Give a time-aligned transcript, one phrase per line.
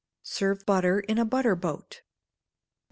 [0.23, 2.01] Serve butter in a butter boat.
[2.01, 2.03] 1125.